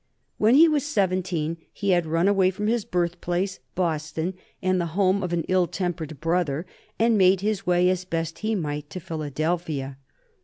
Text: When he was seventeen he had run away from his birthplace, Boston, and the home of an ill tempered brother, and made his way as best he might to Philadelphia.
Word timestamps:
When 0.39 0.55
he 0.55 0.67
was 0.67 0.83
seventeen 0.83 1.57
he 1.71 1.91
had 1.91 2.07
run 2.07 2.27
away 2.27 2.49
from 2.49 2.65
his 2.65 2.85
birthplace, 2.85 3.59
Boston, 3.75 4.33
and 4.59 4.81
the 4.81 4.87
home 4.97 5.21
of 5.21 5.31
an 5.31 5.45
ill 5.47 5.67
tempered 5.67 6.19
brother, 6.19 6.65
and 6.97 7.19
made 7.19 7.41
his 7.41 7.67
way 7.67 7.87
as 7.87 8.03
best 8.03 8.39
he 8.39 8.55
might 8.55 8.89
to 8.89 8.99
Philadelphia. 8.99 9.99